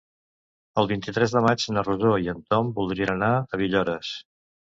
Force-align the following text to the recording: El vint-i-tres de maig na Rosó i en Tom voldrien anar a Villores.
El 0.81 0.87
vint-i-tres 0.91 1.35
de 1.35 1.43
maig 1.47 1.65
na 1.75 1.83
Rosó 1.89 2.15
i 2.27 2.31
en 2.35 2.41
Tom 2.53 2.73
voldrien 2.79 3.13
anar 3.17 3.31
a 3.53 3.59
Villores. 3.65 4.13